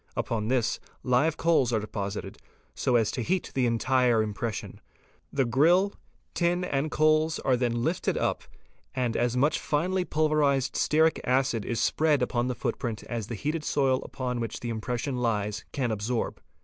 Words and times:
Upon 0.15 0.47
this 0.47 0.79
live 1.03 1.37
coals 1.37 1.71
are 1.71 1.79
deposited 1.79 2.39
so 2.73 2.95
as 2.95 3.11
to 3.11 3.21
heat 3.21 3.51
the 3.53 3.67
entire 3.67 4.23
impression. 4.23 4.81
'The 5.31 5.45
grill, 5.45 5.93
tin, 6.33 6.63
and 6.63 6.89
coals, 6.89 7.37
are 7.37 7.55
then 7.55 7.83
lifted 7.83 8.17
up 8.17 8.41
and 8.95 9.15
as 9.15 9.37
much 9.37 9.59
finely 9.59 10.03
pulverized 10.03 10.73
stearic 10.73 11.19
acid 11.23 11.65
is 11.65 11.79
spread 11.79 12.23
upon 12.23 12.47
the 12.47 12.55
footprint 12.55 13.03
as 13.03 13.27
the 13.27 13.35
heated 13.35 13.63
soil 13.63 14.01
upon 14.03 14.39
which 14.39 14.61
the 14.61 14.71
impression 14.71 15.17
lies 15.17 15.65
can 15.71 15.91
absorb. 15.91 16.41